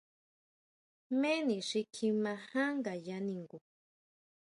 ¿Jméni 1.11 1.57
xi 1.67 1.81
kjima 1.93 2.33
jan 2.49 2.71
ngaya 2.79 3.17
ningu? 3.27 3.57